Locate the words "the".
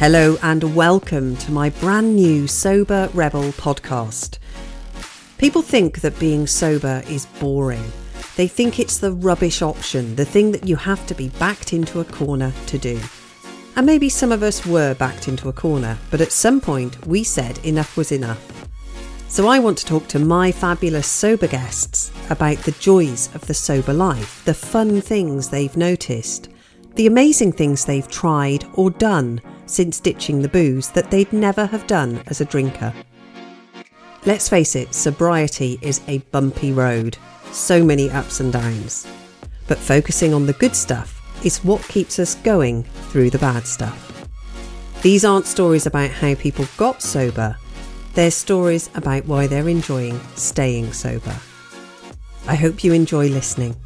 8.96-9.12, 10.16-10.24, 22.60-22.72, 23.46-23.52, 24.46-24.54, 26.94-27.06, 30.42-30.48, 40.46-40.52, 43.30-43.38